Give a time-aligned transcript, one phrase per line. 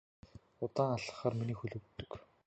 [0.65, 2.11] Удаан алхахлаар миний хөл өвддөг.